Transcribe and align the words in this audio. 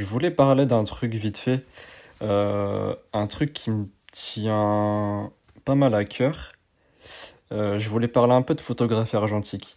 Je 0.00 0.06
voulais 0.06 0.30
parler 0.30 0.64
d'un 0.64 0.82
truc 0.84 1.12
vite 1.12 1.36
fait, 1.36 1.62
euh, 2.22 2.94
un 3.12 3.26
truc 3.26 3.52
qui 3.52 3.70
me 3.70 3.86
tient 4.12 5.30
pas 5.66 5.74
mal 5.74 5.94
à 5.94 6.06
cœur. 6.06 6.52
Euh, 7.52 7.78
je 7.78 7.86
voulais 7.90 8.08
parler 8.08 8.32
un 8.32 8.40
peu 8.40 8.54
de 8.54 8.62
photographie 8.62 9.16
argentique. 9.16 9.76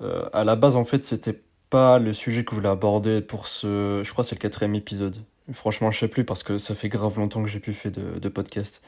Euh, 0.00 0.28
à 0.32 0.42
la 0.42 0.56
base, 0.56 0.74
en 0.74 0.84
fait, 0.84 1.04
c'était 1.04 1.40
pas 1.70 2.00
le 2.00 2.12
sujet 2.12 2.44
que 2.44 2.50
je 2.50 2.56
voulais 2.56 2.68
aborder 2.68 3.20
pour 3.20 3.46
ce. 3.46 4.02
Je 4.04 4.10
crois 4.10 4.24
que 4.24 4.30
c'est 4.30 4.34
le 4.34 4.40
quatrième 4.40 4.74
épisode. 4.74 5.18
Franchement, 5.52 5.92
je 5.92 6.00
sais 6.00 6.08
plus 6.08 6.24
parce 6.24 6.42
que 6.42 6.58
ça 6.58 6.74
fait 6.74 6.88
grave 6.88 7.16
longtemps 7.16 7.40
que 7.40 7.48
j'ai 7.48 7.60
plus 7.60 7.74
fait 7.74 7.92
de, 7.92 8.18
de 8.18 8.28
podcast. 8.28 8.82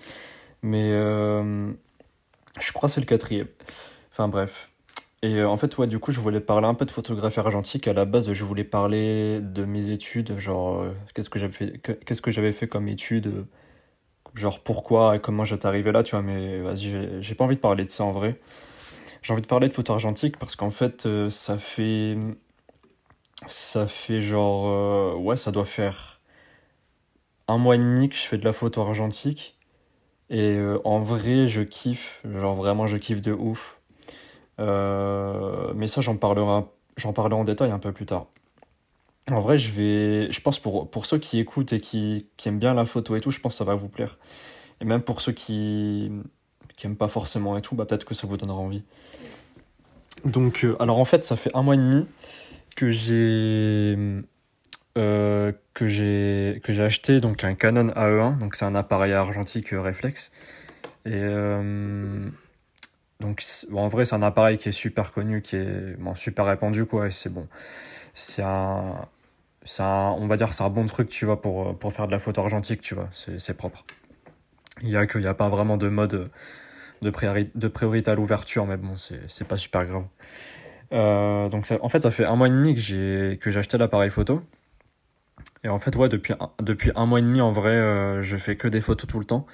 Mais 0.63 0.91
euh, 0.91 1.71
je 2.59 2.73
crois 2.73 2.89
que 2.89 2.95
c'est 2.97 3.01
le 3.01 3.07
quatrième. 3.07 3.47
Enfin 4.11 4.27
bref. 4.27 4.69
Et 5.27 5.41
euh, 5.41 5.49
en 5.49 5.57
fait, 5.57 5.77
ouais, 5.77 5.89
du 5.89 5.99
coup, 5.99 6.13
je 6.13 6.21
voulais 6.21 6.39
parler 6.41 6.69
un 6.69 6.75
peu 6.75 6.85
de 6.85 6.91
photographie 6.93 7.41
argentique. 7.41 7.89
À 7.89 7.93
la 7.93 8.05
base, 8.05 8.33
je 8.33 8.45
voulais 8.45 8.63
parler 8.63 9.41
de 9.41 9.65
mes 9.65 9.91
études, 9.91 10.39
genre, 10.39 10.83
euh, 10.83 10.93
qu'est-ce 11.15 11.31
que 11.31 12.31
j'avais 12.31 12.53
fait, 12.53 12.69
comme 12.69 12.87
études, 12.87 13.27
euh, 13.27 13.45
genre 14.37 14.61
pourquoi 14.63 15.17
et 15.17 15.21
comment 15.21 15.45
j'étais 15.45 15.67
arrivé 15.67 15.91
là, 15.91 16.05
tu 16.05 16.13
vois, 16.13 16.23
mais 16.23 16.61
vas-y, 16.61 17.21
j'ai 17.23 17.35
pas 17.35 17.45
envie 17.45 17.57
de 17.57 17.61
parler 17.61 17.85
de 17.85 17.91
ça 17.91 18.05
en 18.05 18.13
vrai. 18.13 18.39
J'ai 19.23 19.33
envie 19.33 19.43
de 19.43 19.49
parler 19.49 19.69
de 19.69 19.75
photo 19.75 19.95
argentique 19.95 20.39
parce 20.39 20.55
qu'en 20.55 20.71
fait, 20.71 21.09
ça 21.31 21.59
fait, 21.59 22.17
ça 23.49 23.87
fait 23.89 24.21
genre, 24.21 25.19
ouais, 25.21 25.37
ça 25.37 25.51
doit 25.53 25.65
faire 25.65 26.21
un 27.49 27.59
mois 27.59 27.75
et 27.77 27.79
demi 27.79 28.09
que 28.09 28.17
je 28.17 28.23
fais 28.23 28.39
de 28.39 28.45
la 28.45 28.53
photo 28.53 28.83
argentique. 28.83 29.57
Et 30.31 30.59
en 30.85 31.01
vrai, 31.01 31.49
je 31.49 31.63
kiffe, 31.63 32.21
genre 32.25 32.55
vraiment, 32.57 32.87
je 32.87 32.99
kiffe 32.99 33.23
de 33.23 33.33
ouf. 33.33 33.76
Euh, 34.61 35.73
mais 35.75 35.89
ça, 35.89 36.01
j'en 36.01 36.17
parlerai, 36.17 36.65
j'en 36.97 37.13
parlerai 37.13 37.41
en 37.41 37.45
détail 37.45 37.71
un 37.71 37.79
peu 37.79 37.93
plus 37.93 38.07
tard. 38.07 38.27
En 39.31 39.41
vrai, 39.41 39.59
je 39.59 39.73
vais, 39.73 40.31
je 40.31 40.41
pense 40.41 40.59
pour, 40.59 40.89
pour 40.89 41.05
ceux 41.05 41.19
qui 41.19 41.41
écoutent 41.41 41.73
et 41.73 41.81
qui, 41.81 42.27
qui 42.37 42.49
aiment 42.49 42.61
bien 42.61 42.75
la 42.75 42.85
photo 42.85 43.17
et 43.17 43.21
tout, 43.21 43.31
je 43.31 43.41
pense 43.41 43.55
que 43.55 43.59
ça 43.59 43.65
va 43.65 43.75
vous 43.75 43.89
plaire. 43.89 44.19
Et 44.81 44.85
même 44.85 45.03
pour 45.03 45.21
ceux 45.21 45.33
qui, 45.33 46.13
qui 46.77 46.89
pas 46.89 47.09
forcément 47.09 47.57
et 47.57 47.63
tout, 47.63 47.75
bah 47.75 47.87
peut-être 47.87 48.05
que 48.05 48.15
ça 48.15 48.27
vous 48.27 48.37
donnera 48.37 48.59
envie. 48.59 48.83
Donc, 50.25 50.65
euh, 50.65 50.77
alors 50.81 50.99
en 50.99 51.05
fait, 51.05 51.25
ça 51.25 51.37
fait 51.37 51.51
un 51.55 51.63
mois 51.63 51.75
et 51.75 51.79
demi 51.79 52.07
que 52.77 52.91
j'ai 52.91 53.97
euh, 54.99 55.53
que 55.75 55.87
j'ai 55.87 56.61
acheté 56.79 57.21
donc 57.21 57.45
un 57.45 57.55
Canon 57.55 57.89
AE1, 57.89 58.39
donc 58.39 58.57
c'est 58.57 58.65
un 58.65 58.75
appareil 58.75 59.13
argentique 59.13 59.73
euh, 59.73 59.81
réflexe. 59.81 60.31
Et 61.05 61.21
donc 63.21 63.43
en 63.73 63.89
vrai, 63.89 64.05
c'est 64.05 64.15
un 64.15 64.23
appareil 64.23 64.59
qui 64.59 64.69
est 64.69 64.73
super 64.73 65.13
connu, 65.13 65.43
qui 65.43 65.57
est 65.57 65.97
super 66.15 66.47
répandu 66.47 66.85
quoi. 66.87 67.09
Et 67.09 67.11
c'est 67.11 67.31
bon, 67.33 67.49
c'est 68.15 68.43
un 68.43 69.07
un, 69.81 70.15
on 70.19 70.27
va 70.27 70.37
dire 70.37 70.53
c'est 70.53 70.63
un 70.63 70.71
bon 70.71 70.87
truc 70.87 71.09
tu 71.09 71.25
vois 71.25 71.41
pour 71.41 71.77
pour 71.79 71.93
faire 71.93 72.07
de 72.07 72.13
la 72.13 72.19
photo 72.19 72.41
argentique 72.43 72.81
tu 72.81 72.95
vois. 72.95 73.09
C'est 73.13 73.57
propre. 73.57 73.85
Il 74.83 74.91
y 74.91 74.97
a 74.97 75.07
que 75.07 75.19
il 75.19 75.25
y 75.25 75.29
a 75.29 75.35
pas 75.35 75.49
vraiment 75.49 75.77
de 75.77 75.89
mode 75.89 76.31
de 77.03 77.11
de 77.55 77.69
priorité 77.69 78.11
à 78.11 78.15
l'ouverture, 78.15 78.67
mais 78.67 78.77
bon 78.77 78.97
c'est 78.97 79.21
c'est 79.29 79.47
pas 79.47 79.57
super 79.57 79.85
grave. 79.87 80.05
Euh, 80.93 81.49
donc 81.49 81.67
ça, 81.67 81.79
en 81.83 81.89
fait, 81.89 82.03
ça 82.03 82.11
fait 82.11 82.25
un 82.27 82.37
mois 82.37 82.47
et 82.49 82.51
demi 82.51 82.75
que 82.75 82.81
j'ai 82.81 83.39
que 83.41 83.51
j'ai 83.51 83.59
acheté 83.59 83.79
l'appareil 83.79 84.11
photo. 84.11 84.43
Et 85.65 85.69
en 85.69 85.79
fait, 85.79 85.97
ouais, 85.97 86.09
depuis 86.09 86.35
un, 86.39 86.51
depuis 86.63 86.93
un 86.95 87.07
mois 87.07 87.19
et 87.19 87.23
demi, 87.23 87.41
en 87.41 87.53
vrai, 87.53 87.71
euh, 87.71 88.23
je 88.23 88.37
fais 88.37 88.57
que 88.57 88.69
des 88.69 88.81
photos 88.81 89.09
tout 89.09 89.19
le 89.19 89.25
temps. 89.25 89.47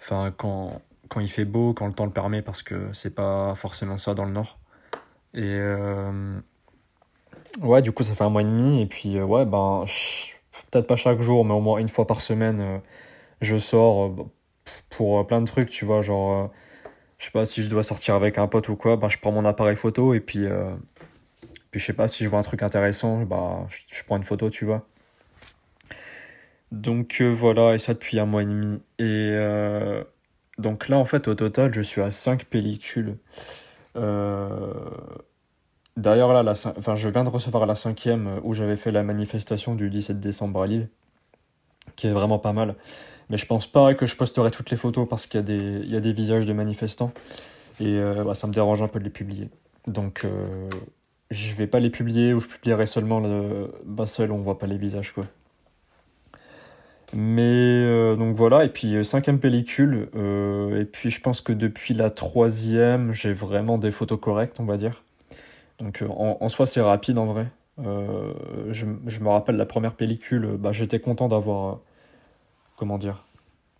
Enfin, 0.00 0.32
quand, 0.36 0.82
quand 1.12 1.20
il 1.20 1.28
fait 1.28 1.44
beau, 1.44 1.74
quand 1.74 1.86
le 1.86 1.92
temps 1.92 2.06
le 2.06 2.12
permet, 2.12 2.40
parce 2.40 2.62
que 2.62 2.90
c'est 2.94 3.14
pas 3.14 3.54
forcément 3.54 3.98
ça 3.98 4.14
dans 4.14 4.24
le 4.24 4.32
nord. 4.32 4.58
Et 5.34 5.42
euh, 5.44 6.40
ouais, 7.60 7.82
du 7.82 7.92
coup, 7.92 8.02
ça 8.02 8.14
fait 8.14 8.24
un 8.24 8.30
mois 8.30 8.40
et 8.40 8.44
demi. 8.44 8.80
Et 8.80 8.86
puis, 8.86 9.18
euh, 9.18 9.24
ouais, 9.24 9.44
ben, 9.44 9.84
peut-être 10.70 10.86
pas 10.86 10.96
chaque 10.96 11.20
jour, 11.20 11.44
mais 11.44 11.52
au 11.54 11.60
moins 11.60 11.78
une 11.78 11.88
fois 11.88 12.06
par 12.06 12.22
semaine, 12.22 12.60
euh, 12.60 12.78
je 13.42 13.58
sors 13.58 14.06
euh, 14.06 14.30
pour 14.90 15.26
plein 15.26 15.40
de 15.42 15.46
trucs, 15.46 15.70
tu 15.70 15.84
vois, 15.84 16.02
genre, 16.02 16.50
je 17.18 17.26
sais 17.26 17.32
pas 17.32 17.46
si 17.46 17.62
je 17.62 17.70
dois 17.70 17.82
sortir 17.82 18.14
avec 18.14 18.38
un 18.38 18.48
pote 18.48 18.68
ou 18.68 18.76
quoi, 18.76 18.96
ben, 18.96 19.08
je 19.08 19.18
prends 19.18 19.32
mon 19.32 19.44
appareil 19.44 19.76
photo 19.76 20.14
et 20.14 20.20
puis, 20.20 20.46
puis 21.70 21.80
je 21.80 21.86
sais 21.86 21.92
pas 21.94 22.08
si 22.08 22.24
je 22.24 22.30
vois 22.30 22.38
un 22.38 22.42
truc 22.42 22.62
intéressant, 22.62 23.22
bah, 23.24 23.66
je, 23.68 24.04
prends 24.04 24.16
une 24.16 24.24
photo, 24.24 24.50
tu 24.50 24.64
vois. 24.64 24.86
Donc 26.72 27.20
voilà, 27.22 27.74
et 27.74 27.78
ça 27.78 27.94
depuis 27.94 28.18
un 28.18 28.26
mois 28.26 28.42
et 28.42 28.46
demi. 28.46 28.80
Et 28.98 29.36
donc 30.58 30.88
là, 30.88 30.98
en 30.98 31.04
fait, 31.04 31.28
au 31.28 31.34
total, 31.34 31.72
je 31.72 31.82
suis 31.82 32.02
à 32.02 32.10
5 32.10 32.44
pellicules. 32.44 33.16
D'ailleurs, 35.96 36.32
là, 36.32 36.42
la, 36.42 36.52
enfin, 36.52 36.96
je 36.96 37.08
viens 37.08 37.24
de 37.24 37.28
recevoir 37.28 37.66
la 37.66 37.74
cinquième 37.74 38.26
euh, 38.26 38.40
où 38.42 38.54
j'avais 38.54 38.76
fait 38.76 38.92
la 38.92 39.02
manifestation 39.02 39.74
du 39.74 39.90
17 39.90 40.20
décembre 40.20 40.62
à 40.62 40.66
Lille, 40.66 40.88
qui 41.96 42.06
est 42.06 42.12
vraiment 42.12 42.38
pas 42.38 42.52
mal. 42.52 42.76
Mais 43.28 43.36
je 43.36 43.46
pense 43.46 43.66
pas 43.66 43.94
que 43.94 44.06
je 44.06 44.16
posterai 44.16 44.50
toutes 44.50 44.70
les 44.70 44.76
photos 44.76 45.06
parce 45.08 45.26
qu'il 45.26 45.38
y 45.38 45.42
a 45.42 45.46
des, 45.46 45.86
y 45.86 45.96
a 45.96 46.00
des 46.00 46.12
visages 46.12 46.46
de 46.46 46.52
manifestants. 46.52 47.12
Et 47.80 47.98
euh, 47.98 48.24
bah, 48.24 48.34
ça 48.34 48.46
me 48.46 48.52
dérange 48.52 48.82
un 48.82 48.88
peu 48.88 48.98
de 49.00 49.04
les 49.04 49.10
publier. 49.10 49.50
Donc, 49.86 50.24
euh, 50.24 50.68
je 51.30 51.54
vais 51.54 51.66
pas 51.66 51.80
les 51.80 51.90
publier 51.90 52.32
ou 52.32 52.40
je 52.40 52.48
publierai 52.48 52.86
seulement 52.86 53.20
le 53.20 53.72
bah, 53.84 54.06
seul 54.06 54.30
où 54.30 54.34
on 54.34 54.40
voit 54.40 54.58
pas 54.58 54.66
les 54.66 54.78
visages, 54.78 55.12
quoi. 55.12 55.26
Mais 57.14 57.82
euh, 57.84 58.16
donc 58.16 58.36
voilà, 58.36 58.64
et 58.64 58.70
puis 58.70 58.96
euh, 58.96 59.04
cinquième 59.04 59.38
pellicule, 59.38 60.08
euh, 60.16 60.80
et 60.80 60.86
puis 60.86 61.10
je 61.10 61.20
pense 61.20 61.42
que 61.42 61.52
depuis 61.52 61.92
la 61.92 62.08
troisième, 62.08 63.12
j'ai 63.12 63.34
vraiment 63.34 63.76
des 63.76 63.90
photos 63.90 64.18
correctes, 64.18 64.60
on 64.60 64.64
va 64.64 64.78
dire. 64.78 65.04
Donc 65.78 66.02
en, 66.08 66.48
soi, 66.48 66.66
c'est 66.66 66.80
rapide 66.80 67.18
en 67.18 67.26
vrai. 67.26 67.48
Je, 67.78 68.86
je 69.06 69.20
me 69.20 69.28
rappelle 69.28 69.56
la 69.56 69.66
première 69.66 69.94
pellicule, 69.94 70.56
bah, 70.58 70.72
j'étais 70.72 71.00
content 71.00 71.28
d'avoir, 71.28 71.80
comment 72.76 72.98
dire, 72.98 73.24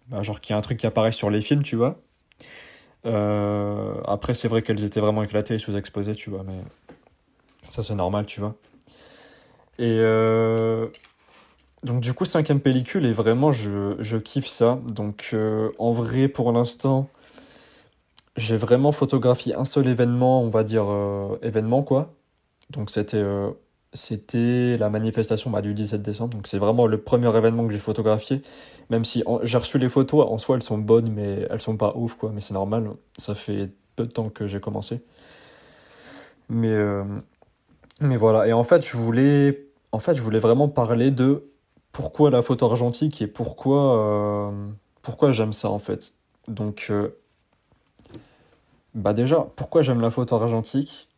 bah, 0.08 0.22
genre 0.22 0.40
qu'il 0.40 0.52
y 0.52 0.56
a 0.56 0.58
un 0.58 0.62
truc 0.62 0.78
qui 0.78 0.86
apparaît 0.86 1.12
sur 1.12 1.30
les 1.30 1.40
films, 1.40 1.62
tu 1.62 1.76
vois. 1.76 2.00
Après, 3.04 4.34
c'est 4.34 4.48
vrai 4.48 4.62
qu'elles 4.62 4.84
étaient 4.84 5.00
vraiment 5.00 5.22
éclatées 5.22 5.54
et 5.54 5.58
sous-exposées, 5.58 6.14
tu 6.16 6.30
vois, 6.30 6.42
mais 6.46 6.58
ça 7.70 7.82
c'est 7.82 7.94
normal, 7.94 8.26
tu 8.26 8.40
vois. 8.40 8.56
Et 9.78 10.00
donc 11.82 12.00
du 12.00 12.14
coup, 12.14 12.24
cinquième 12.24 12.60
pellicule, 12.60 13.06
et 13.06 13.12
vraiment, 13.12 13.50
je, 13.50 13.96
je 13.98 14.16
kiffe 14.16 14.46
ça. 14.46 14.78
Donc 14.92 15.30
euh, 15.32 15.72
en 15.78 15.92
vrai, 15.92 16.28
pour 16.28 16.52
l'instant, 16.52 17.08
j'ai 18.36 18.56
vraiment 18.56 18.92
photographié 18.92 19.54
un 19.56 19.64
seul 19.64 19.88
événement, 19.88 20.42
on 20.42 20.48
va 20.48 20.64
dire 20.64 20.84
euh, 20.88 21.38
événement 21.42 21.82
quoi. 21.82 22.14
Donc 22.70 22.90
c'était 22.90 23.18
euh, 23.18 23.50
c'était 23.92 24.76
la 24.78 24.90
manifestation 24.90 25.50
bah, 25.50 25.60
du 25.60 25.74
17 25.74 26.02
décembre. 26.02 26.36
Donc 26.36 26.46
c'est 26.46 26.58
vraiment 26.58 26.86
le 26.86 26.98
premier 26.98 27.36
événement 27.36 27.66
que 27.66 27.72
j'ai 27.72 27.78
photographié. 27.80 28.42
Même 28.90 29.04
si 29.04 29.24
j'ai 29.42 29.58
reçu 29.58 29.78
les 29.78 29.88
photos, 29.88 30.26
en 30.28 30.38
soi 30.38 30.56
elles 30.56 30.62
sont 30.62 30.78
bonnes, 30.78 31.10
mais 31.12 31.46
elles 31.50 31.60
sont 31.60 31.76
pas 31.76 31.94
ouf 31.96 32.14
quoi. 32.14 32.30
Mais 32.32 32.40
c'est 32.40 32.54
normal, 32.54 32.90
ça 33.18 33.34
fait 33.34 33.70
peu 33.96 34.06
de 34.06 34.12
temps 34.12 34.30
que 34.30 34.46
j'ai 34.46 34.60
commencé. 34.60 35.00
Mais 36.48 36.74
mais 38.00 38.16
voilà. 38.16 38.46
Et 38.48 38.52
en 38.52 38.64
fait, 38.64 38.86
je 38.86 38.96
voulais 38.96 39.66
en 39.92 39.98
fait 39.98 40.14
je 40.14 40.22
voulais 40.22 40.38
vraiment 40.38 40.68
parler 40.68 41.10
de 41.10 41.51
pourquoi 41.92 42.30
la 42.30 42.42
photo 42.42 42.66
argentique 42.66 43.22
et 43.22 43.26
pourquoi 43.26 43.98
euh, 43.98 45.32
j'aime 45.32 45.52
ça 45.52 45.70
en 45.70 45.78
fait. 45.78 46.14
Donc 46.48 46.86
euh, 46.90 47.10
bah 48.94 49.12
déjà, 49.12 49.46
pourquoi 49.56 49.82
j'aime 49.82 50.00
la 50.00 50.10
photo 50.10 50.36
argentique? 50.36 51.08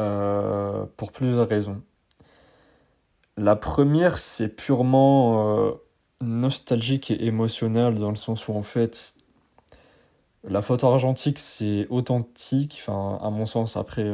Euh, 0.00 0.86
pour 0.96 1.12
plusieurs 1.12 1.46
raisons. 1.46 1.82
La 3.36 3.56
première, 3.56 4.16
c'est 4.16 4.48
purement 4.48 5.74
nostalgique 6.22 7.10
et 7.10 7.26
émotionnel 7.26 7.98
dans 7.98 8.10
le 8.10 8.16
sens 8.16 8.48
où 8.48 8.54
en 8.54 8.62
fait, 8.62 9.14
la 10.44 10.62
photo 10.62 10.86
argentique, 10.86 11.38
c'est 11.38 11.86
authentique, 11.90 12.78
enfin, 12.80 13.18
à 13.22 13.30
mon 13.30 13.44
sens, 13.44 13.76
après, 13.76 14.10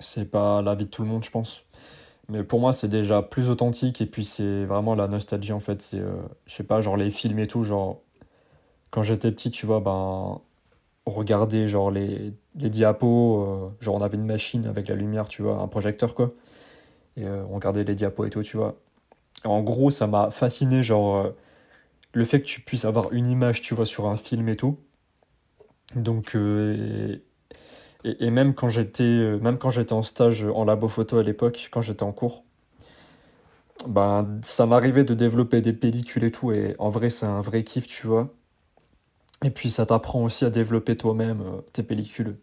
c'est 0.00 0.30
pas 0.30 0.62
l'avis 0.62 0.84
de 0.84 0.90
tout 0.90 1.02
le 1.02 1.08
monde, 1.08 1.24
je 1.24 1.30
pense. 1.30 1.64
Mais 2.30 2.44
pour 2.44 2.60
moi, 2.60 2.72
c'est 2.72 2.88
déjà 2.88 3.22
plus 3.22 3.50
authentique 3.50 4.00
et 4.00 4.06
puis 4.06 4.24
c'est 4.24 4.64
vraiment 4.64 4.94
la 4.94 5.08
nostalgie 5.08 5.52
en 5.52 5.60
fait. 5.60 5.82
C'est, 5.82 5.98
euh, 5.98 6.22
je 6.46 6.54
sais 6.54 6.64
pas, 6.64 6.80
genre 6.80 6.96
les 6.96 7.10
films 7.10 7.40
et 7.40 7.48
tout, 7.48 7.64
genre, 7.64 8.02
quand 8.90 9.02
j'étais 9.02 9.32
petit, 9.32 9.50
tu 9.50 9.66
vois, 9.66 9.80
ben, 9.80 10.40
on 11.06 11.10
regardait 11.10 11.68
genre 11.68 11.90
les, 11.90 12.34
les 12.56 12.70
diapos, 12.70 13.42
euh, 13.42 13.70
genre 13.80 13.96
on 13.96 14.00
avait 14.02 14.16
une 14.16 14.26
machine 14.26 14.66
avec 14.66 14.88
la 14.88 14.94
lumière, 14.96 15.28
tu 15.28 15.42
vois, 15.42 15.60
un 15.60 15.68
projecteur 15.68 16.14
quoi. 16.14 16.32
Et 17.16 17.26
euh, 17.26 17.44
on 17.50 17.56
regardait 17.56 17.84
les 17.84 17.94
diapos 17.96 18.26
et 18.26 18.30
tout, 18.30 18.42
tu 18.42 18.56
vois. 18.56 18.76
En 19.44 19.62
gros, 19.62 19.90
ça 19.90 20.06
m'a 20.06 20.30
fasciné, 20.30 20.82
genre, 20.84 21.32
le 22.14 22.24
fait 22.26 22.42
que 22.42 22.46
tu 22.46 22.62
puisses 22.62 22.84
avoir 22.86 23.12
une 23.12 23.28
image, 23.28 23.62
tu 23.62 23.74
vois, 23.74 23.86
sur 23.86 24.08
un 24.08 24.16
film 24.16 24.48
et 24.48 24.56
tout. 24.56 24.78
Donc, 25.96 26.36
et- 28.04 28.30
même 28.30 28.54
quand 28.54 28.68
j'étais, 28.68 29.04
euh, 29.04 29.38
même 29.38 29.58
quand 29.58 29.70
j'étais 29.70 29.92
en 29.94 30.02
stage 30.02 30.44
en 30.44 30.64
labo 30.64 30.88
photo 30.88 31.18
à 31.18 31.22
l'époque, 31.22 31.68
quand 31.72 31.80
j'étais 31.82 32.02
en 32.02 32.12
cours, 32.12 32.44
ben, 33.88 34.40
ça 34.42 34.66
m'arrivait 34.66 35.04
de 35.04 35.14
développer 35.14 35.60
des 35.62 35.72
pellicules 35.72 36.24
et 36.24 36.30
tout, 36.32 36.52
et 36.52 36.74
en 36.78 36.90
vrai, 36.90 37.10
c'est 37.10 37.26
un 37.26 37.40
vrai 37.40 37.64
kiff, 37.64 37.86
tu 37.86 38.06
vois. 38.06 38.30
Et 39.44 39.50
puis, 39.50 39.70
ça 39.70 39.86
t'apprend 39.86 40.22
aussi 40.24 40.44
à 40.44 40.50
développer 40.50 40.96
toi-même 40.96 41.40
euh, 41.40 41.60
tes 41.72 41.82
pellicules. 41.82 42.36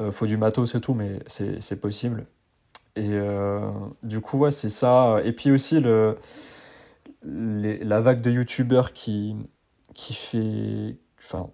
Euh, 0.00 0.12
faut 0.12 0.26
du 0.26 0.36
matos 0.36 0.74
et 0.74 0.80
tout, 0.80 0.94
mais 0.94 1.20
c'est 1.28 1.80
possible. 1.80 2.26
Et 2.96 3.10
euh, 3.12 3.70
du 4.02 4.20
coup, 4.20 4.38
ouais, 4.40 4.52
c'est 4.52 4.70
ça. 4.70 5.20
Et 5.24 5.32
puis 5.32 5.50
aussi, 5.52 5.80
le, 5.80 6.16
la 7.22 8.00
vague 8.00 8.20
de 8.20 8.30
youtubeurs 8.30 8.92
qui, 8.92 9.36
qui 9.94 10.14
fait. 10.14 10.96
Enfin, 11.18 11.50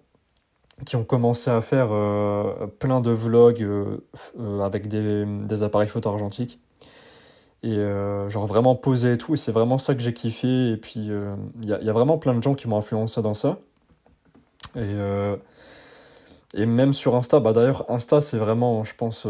qui 0.85 0.95
ont 0.95 1.03
commencé 1.03 1.49
à 1.49 1.61
faire 1.61 1.89
euh, 1.91 2.67
plein 2.79 3.01
de 3.01 3.11
vlogs 3.11 3.61
euh, 3.61 4.05
euh, 4.39 4.61
avec 4.61 4.87
des, 4.87 5.25
des 5.25 5.63
appareils 5.63 5.87
photo 5.87 6.09
argentiques. 6.09 6.59
Et 7.61 7.75
genre 8.29 8.47
vraiment 8.47 8.73
posé 8.75 9.13
et 9.13 9.17
tout. 9.17 9.33
Et 9.33 9.37
c'est 9.37 9.51
vraiment 9.51 9.77
ça 9.77 9.93
que 9.93 9.99
j'ai 9.99 10.13
kiffé. 10.13 10.71
Et 10.71 10.77
puis, 10.77 11.09
il 11.61 11.67
y 11.67 11.73
a, 11.73 11.81
y 11.81 11.89
a 11.89 11.91
vraiment 11.91 12.17
plein 12.17 12.33
de 12.33 12.41
gens 12.41 12.53
qui 12.55 12.69
m'ont 12.69 12.77
influencé 12.77 13.21
dans 13.21 13.33
ça. 13.33 13.59
Et, 14.77 14.95
et 16.53 16.65
même 16.65 16.93
sur 16.93 17.17
Insta, 17.17 17.41
bah 17.41 17.51
d'ailleurs, 17.51 17.83
Insta, 17.91 18.21
c'est 18.21 18.37
vraiment, 18.37 18.85
je 18.85 18.95
pense, 18.95 19.27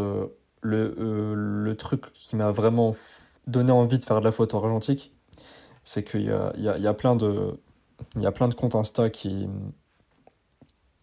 le, 0.60 0.94
le 1.34 1.76
truc 1.76 2.12
qui 2.12 2.36
m'a 2.36 2.52
vraiment 2.52 2.94
donné 3.48 3.72
envie 3.72 3.98
de 3.98 4.04
faire 4.04 4.20
de 4.20 4.24
la 4.26 4.30
photo 4.30 4.58
argentique. 4.58 5.12
C'est 5.82 6.04
qu'il 6.04 6.22
y 6.22 6.30
a, 6.30 6.52
y 6.56 6.68
a, 6.68 6.78
y 6.78 6.86
a 6.86 6.94
y 8.16 8.26
a 8.26 8.32
plein 8.32 8.46
de 8.46 8.54
comptes 8.54 8.76
Insta 8.76 9.10
qui, 9.10 9.48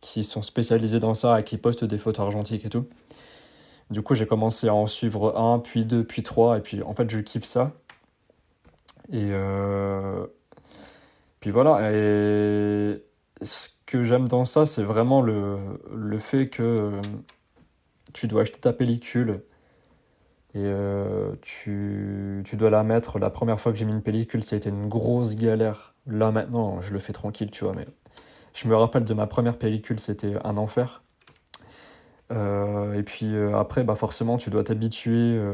qui 0.01 0.23
sont 0.23 0.41
spécialisés 0.41 0.99
dans 0.99 1.13
ça 1.13 1.39
et 1.39 1.43
qui 1.43 1.57
postent 1.57 1.85
des 1.85 1.97
photos 1.97 2.25
argentiques 2.25 2.65
et 2.65 2.69
tout. 2.69 2.85
Du 3.89 4.01
coup, 4.01 4.15
j'ai 4.15 4.27
commencé 4.27 4.67
à 4.67 4.73
en 4.73 4.87
suivre 4.87 5.37
un, 5.37 5.59
puis 5.59 5.85
deux, 5.85 6.03
puis 6.03 6.23
trois, 6.23 6.57
et 6.57 6.61
puis 6.61 6.81
en 6.83 6.93
fait, 6.93 7.09
je 7.09 7.19
kiffe 7.19 7.45
ça. 7.45 7.71
Et 9.11 9.29
euh, 9.31 10.25
puis 11.39 11.51
voilà, 11.51 11.91
et 11.93 13.01
ce 13.41 13.69
que 13.85 14.03
j'aime 14.03 14.27
dans 14.27 14.43
ça, 14.45 14.65
c'est 14.65 14.83
vraiment 14.83 15.21
le, 15.21 15.57
le 15.95 16.19
fait 16.19 16.49
que 16.49 16.63
euh, 16.63 17.01
tu 18.13 18.27
dois 18.27 18.41
acheter 18.41 18.59
ta 18.59 18.73
pellicule 18.73 19.43
et 20.53 20.59
euh, 20.63 21.33
tu, 21.41 22.41
tu 22.45 22.57
dois 22.57 22.69
la 22.69 22.83
mettre. 22.83 23.19
La 23.19 23.29
première 23.29 23.59
fois 23.59 23.71
que 23.71 23.77
j'ai 23.77 23.85
mis 23.85 23.93
une 23.93 24.01
pellicule, 24.01 24.43
ça 24.43 24.55
a 24.55 24.57
été 24.57 24.69
une 24.69 24.87
grosse 24.89 25.35
galère. 25.35 25.93
Là 26.07 26.31
maintenant, 26.31 26.81
je 26.81 26.93
le 26.93 26.99
fais 26.99 27.13
tranquille, 27.13 27.51
tu 27.51 27.63
vois, 27.63 27.73
mais 27.73 27.87
je 28.57 28.67
me 28.67 28.75
rappelle 28.75 29.03
de 29.03 29.13
ma 29.13 29.27
première 29.27 29.55
pellicule, 29.55 29.99
c'était 29.99 30.33
un 30.43 30.57
enfer. 30.57 31.03
Euh, 32.31 32.93
et 32.93 33.03
puis 33.03 33.35
euh, 33.35 33.55
après, 33.55 33.83
bah 33.83 33.95
forcément, 33.95 34.37
tu 34.37 34.49
dois 34.49 34.63
t'habituer 34.63 35.13
euh, 35.13 35.53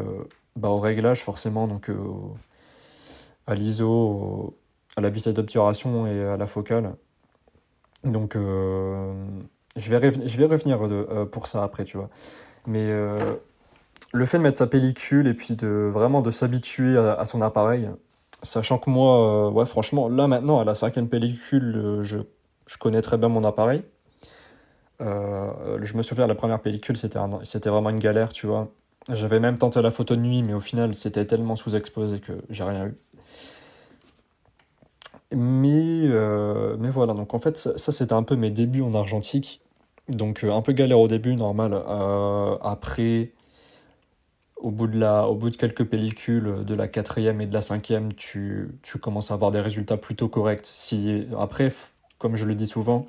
bah, 0.55 0.69
au 0.69 0.79
réglage, 0.79 1.21
forcément, 1.21 1.67
donc 1.67 1.91
à 3.45 3.55
l'ISO, 3.55 4.57
à 4.95 5.01
la 5.01 5.09
vitesse 5.09 5.33
d'obturation 5.33 6.07
et 6.07 6.23
à 6.23 6.37
la 6.37 6.47
focale. 6.47 6.95
Donc, 8.05 8.35
je 8.35 9.89
vais, 9.95 10.11
je 10.25 10.37
vais 10.37 10.45
revenir 10.45 10.79
pour 11.29 11.47
ça 11.47 11.61
après, 11.61 11.83
tu 11.83 11.97
vois. 11.97 12.09
Mais 12.67 12.89
le 14.13 14.25
fait 14.25 14.37
de 14.37 14.43
mettre 14.43 14.59
sa 14.59 14.67
pellicule 14.67 15.27
et 15.27 15.33
puis 15.33 15.55
de 15.55 15.89
vraiment 15.91 16.21
de 16.21 16.31
s'habituer 16.31 16.97
à, 16.97 17.13
à 17.15 17.25
son 17.25 17.41
appareil, 17.41 17.89
sachant 18.43 18.77
que 18.77 18.89
moi, 18.89 19.49
ouais, 19.51 19.65
franchement, 19.65 20.07
là 20.07 20.27
maintenant, 20.27 20.59
à 20.59 20.63
la 20.63 20.75
cinquième 20.75 21.09
pellicule, 21.09 21.99
je, 22.01 22.19
je 22.67 22.77
connais 22.77 23.01
très 23.01 23.17
bien 23.17 23.29
mon 23.29 23.43
appareil. 23.43 23.83
Euh, 25.01 25.79
je 25.81 25.97
me 25.97 26.03
souviens, 26.03 26.27
la 26.27 26.35
première 26.35 26.61
pellicule, 26.61 26.97
c'était 26.97 27.69
vraiment 27.69 27.89
une 27.89 27.99
galère, 27.99 28.31
tu 28.31 28.47
vois. 28.47 28.69
J'avais 29.11 29.39
même 29.39 29.57
tenté 29.57 29.81
la 29.81 29.91
photo 29.91 30.15
de 30.15 30.21
nuit, 30.21 30.43
mais 30.43 30.53
au 30.53 30.61
final, 30.61 30.95
c'était 30.95 31.25
tellement 31.25 31.55
sous-exposé 31.55 32.19
que 32.19 32.33
j'ai 32.49 32.63
rien 32.63 32.87
eu. 32.87 32.95
Mais, 35.35 36.03
euh, 36.05 36.77
mais 36.79 36.89
voilà, 36.89 37.13
donc 37.13 37.33
en 37.33 37.39
fait, 37.39 37.57
ça, 37.57 37.91
c'était 37.91 38.13
un 38.13 38.23
peu 38.23 38.35
mes 38.35 38.51
débuts 38.51 38.81
en 38.81 38.93
argentique. 38.93 39.61
Donc, 40.07 40.43
euh, 40.43 40.51
un 40.51 40.61
peu 40.61 40.73
galère 40.73 40.99
au 40.99 41.07
début, 41.07 41.35
normal. 41.35 41.73
Après, 42.61 43.31
au 44.55 44.71
bout 44.71 44.87
de 44.87 44.97
la, 44.97 45.27
au 45.27 45.35
bout 45.35 45.49
de 45.49 45.57
quelques 45.57 45.85
pellicules, 45.85 46.63
de 46.63 46.75
la 46.75 46.87
quatrième 46.87 47.41
et 47.41 47.45
de 47.45 47.53
la 47.53 47.61
cinquième, 47.61 48.13
tu, 48.13 48.69
tu 48.83 48.99
commences 48.99 49.31
à 49.31 49.33
avoir 49.33 49.51
des 49.51 49.59
résultats 49.59 49.97
plutôt 49.97 50.29
corrects. 50.29 50.71
Si, 50.73 51.27
après, 51.37 51.69
comme 52.23 52.37
je 52.37 52.45
le 52.45 52.55
dis 52.55 52.67
souvent, 52.67 53.05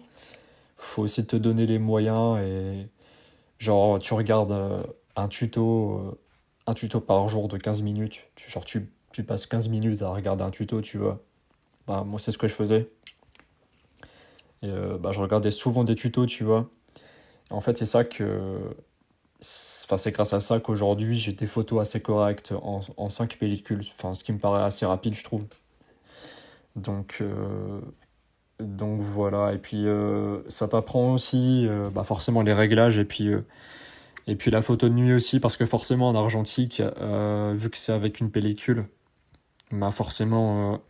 faut 0.77 1.03
aussi 1.03 1.25
te 1.25 1.37
donner 1.37 1.67
les 1.67 1.79
moyens 1.79 2.41
et 2.41 2.89
genre, 3.61 4.01
tu 4.01 4.13
regardes 4.13 4.51
euh, 4.51 4.83
un 5.15 5.29
tuto, 5.29 6.01
euh, 6.01 6.19
un 6.67 6.75
tuto 6.75 6.99
par 6.99 7.29
jour 7.29 7.47
de 7.47 7.57
15 7.57 7.83
minutes. 7.83 8.25
Tu, 8.35 8.51
genre, 8.51 8.65
tu, 8.65 8.89
passes 9.25 9.47
15 9.47 9.69
minutes 9.69 10.03
à 10.03 10.09
regarder 10.09 10.43
un 10.43 10.51
tuto, 10.51 10.81
tu 10.81 10.99
vois. 10.99 11.23
Bah, 11.87 12.03
moi, 12.05 12.19
c'est 12.19 12.33
ce 12.33 12.39
que 12.39 12.49
je 12.49 12.55
faisais. 12.55 12.91
Et 14.63 14.69
euh, 14.69 14.99
bah, 14.99 15.13
je 15.13 15.21
regardais 15.21 15.53
souvent 15.53 15.85
des 15.85 15.95
tutos, 15.95 16.27
tu 16.27 16.43
vois. 16.43 16.69
En 17.51 17.61
fait, 17.61 17.79
c'est 17.79 17.87
ça 17.87 18.03
que. 18.03 18.59
Enfin, 19.85 19.97
c'est 19.97 20.11
grâce 20.11 20.33
à 20.33 20.41
ça 20.41 20.59
qu'aujourd'hui 20.59 21.17
j'ai 21.19 21.35
des 21.35 21.47
photos 21.47 21.83
assez 21.83 22.01
correctes 22.01 22.53
en, 22.63 22.81
en 22.97 23.11
5 23.11 23.39
pellicules. 23.39 23.85
Enfin, 23.97 24.15
ce 24.15 24.25
qui 24.25 24.33
me 24.33 24.39
paraît 24.41 24.65
assez 24.65 24.85
rapide, 24.87 25.15
je 25.15 25.23
trouve. 25.23 25.45
Donc, 26.75 27.23
donc 28.61 29.01
voilà. 29.01 29.53
Et 29.53 29.59
puis, 29.59 29.87
euh, 29.87 30.39
ça 30.49 30.69
t'apprend 30.69 31.13
aussi 31.13 31.67
euh, 31.67 31.91
bah, 31.91 32.05
forcément 32.05 32.43
les 32.43 32.53
réglages 32.53 32.99
et 32.99 33.05
puis, 33.05 33.29
euh, 33.29 33.45
et 34.27 34.37
puis 34.37 34.51
la 34.51 34.63
photo 34.63 34.89
de 34.89 34.95
nuit 34.95 35.13
aussi, 35.13 35.41
parce 35.41 35.57
que 35.57 35.67
forcément 35.67 36.09
en 36.09 36.15
argentique, 36.15 36.81
vu 36.81 37.71
que 37.71 37.77
c'est 37.77 37.93
avec 37.93 38.21
une 38.21 38.31
pellicule, 38.31 38.87
bah 39.71 39.91
forcément. 39.91 40.81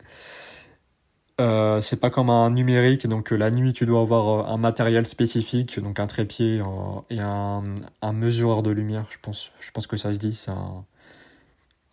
c'est 1.38 2.00
pas 2.00 2.10
comme 2.10 2.30
un 2.30 2.50
numérique, 2.50 3.08
donc 3.08 3.30
la 3.32 3.50
nuit 3.50 3.72
tu 3.72 3.86
dois 3.86 4.02
avoir 4.02 4.48
un 4.50 4.56
matériel 4.56 5.04
spécifique, 5.04 5.80
donc 5.80 5.98
un 5.98 6.06
trépied 6.06 6.62
et 7.10 7.18
un, 7.20 7.64
mesureur 8.12 8.62
de 8.62 8.70
lumière, 8.70 9.06
je 9.10 9.18
pense, 9.20 9.50
je 9.58 9.72
pense 9.72 9.88
que 9.88 9.96
ça 9.96 10.12
se 10.12 10.18
dit, 10.18 10.36
c'est 10.36 10.52
un, 10.52 10.84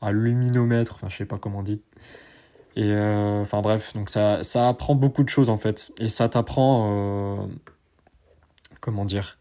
un 0.01 0.11
luminomètre, 0.11 0.93
enfin 0.93 1.09
je 1.09 1.17
sais 1.17 1.25
pas 1.25 1.39
comment 1.39 1.59
on 1.59 1.63
dit. 1.63 1.81
Et 2.75 2.91
euh, 2.91 3.41
enfin 3.41 3.61
bref, 3.61 3.93
donc 3.93 4.09
ça, 4.09 4.43
ça 4.43 4.69
apprend 4.69 4.95
beaucoup 4.95 5.23
de 5.23 5.29
choses 5.29 5.49
en 5.49 5.57
fait, 5.57 5.91
et 5.99 6.07
ça 6.07 6.29
t'apprend, 6.29 7.41
euh, 7.41 7.47
comment 8.79 9.03
dire? 9.03 9.37